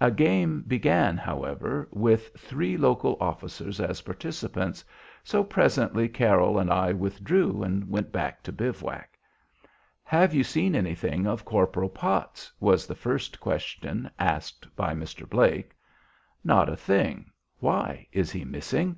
[0.00, 4.84] A game began, however, with three local officers as participants,
[5.22, 9.16] so presently Carroll and I withdrew and went back to bivouac.
[10.02, 15.30] "Have you seen anything of Corporal Potts?" was the first question asked by Mr.
[15.30, 15.76] Blake.
[16.42, 17.30] "Not a thing.
[17.60, 18.08] Why?
[18.10, 18.96] Is he missing?"